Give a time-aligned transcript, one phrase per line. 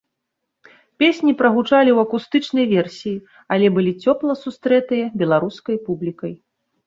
[1.01, 3.23] Песні прагучалі ў акустычнай версіі,
[3.55, 6.33] але былі цёпла сустрэтыя беларускай публікай.